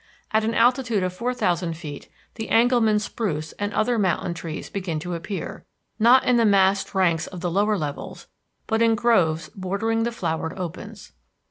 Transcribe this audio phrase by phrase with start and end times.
[0.31, 4.97] At an altitude of four thousand feet the Englemann spruce and other mountain trees begin
[5.01, 5.63] to appear,
[5.99, 8.25] not in the massed ranks of the lower levels,
[8.65, 11.11] but in groves bordering the flowered opens.